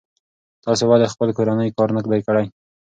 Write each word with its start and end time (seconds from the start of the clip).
تاسې 0.63 0.83
ولې 0.87 1.07
خپل 1.13 1.29
کورنی 1.37 1.69
کار 1.77 1.89
نه 1.95 2.01
دی 2.11 2.21
کړی؟ 2.27 2.45